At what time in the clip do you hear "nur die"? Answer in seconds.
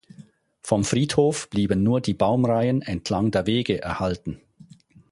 1.83-2.15